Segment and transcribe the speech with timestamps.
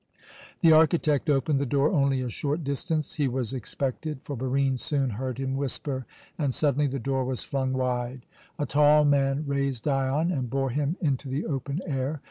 [0.61, 5.11] The architect opened the door only a short distance; he was expected, for Barine soon
[5.11, 6.07] heard him whisper,
[6.39, 8.25] and suddenly the door was flung wide.
[8.57, 12.19] A tall man raised Dion and bore him into the open air.